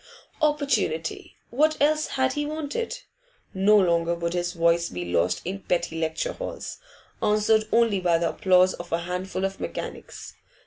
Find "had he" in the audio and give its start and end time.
2.07-2.43